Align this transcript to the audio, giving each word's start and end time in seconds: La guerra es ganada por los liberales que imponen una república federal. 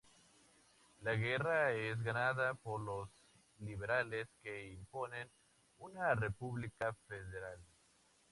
La 1.03 1.13
guerra 1.13 1.73
es 1.73 2.01
ganada 2.01 2.55
por 2.55 2.81
los 2.81 3.07
liberales 3.59 4.27
que 4.41 4.71
imponen 4.71 5.29
una 5.77 6.15
república 6.15 6.95
federal. 7.07 7.59